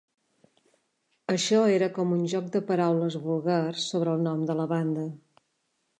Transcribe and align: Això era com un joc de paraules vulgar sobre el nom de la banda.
Això 1.33 1.59
era 1.75 1.89
com 1.99 2.15
un 2.17 2.25
joc 2.33 2.49
de 2.57 2.63
paraules 2.71 3.19
vulgar 3.29 3.61
sobre 3.85 4.17
el 4.19 4.29
nom 4.31 4.45
de 4.51 4.57
la 4.63 4.67
banda. 4.77 5.09